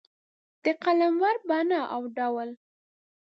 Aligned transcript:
د 0.63 0.65
قلمرو 0.83 1.31
بڼه 1.49 1.81
او 1.93 2.01
ډول 2.17 2.49